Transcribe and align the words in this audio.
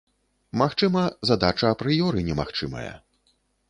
Магчыма, 0.61 1.03
задача 1.33 1.71
апрыёры 1.75 2.27
немагчымая. 2.31 2.93